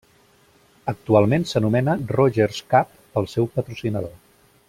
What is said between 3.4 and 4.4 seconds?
patrocinador.